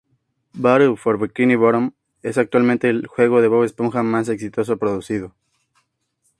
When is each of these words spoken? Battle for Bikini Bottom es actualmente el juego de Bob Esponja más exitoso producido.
Battle 0.53 0.97
for 0.97 1.19
Bikini 1.19 1.55
Bottom 1.55 1.91
es 2.23 2.39
actualmente 2.39 2.89
el 2.89 3.05
juego 3.05 3.39
de 3.39 3.49
Bob 3.49 3.65
Esponja 3.65 4.01
más 4.01 4.29
exitoso 4.29 4.77
producido. 4.77 5.35